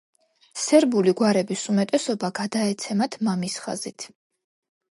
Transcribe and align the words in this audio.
სერბული 0.61 1.13
გვარების 1.19 1.65
უმეტესობა 1.75 2.33
გადაეცემათ 2.41 3.21
მამის 3.29 3.61
ხაზით. 3.67 4.11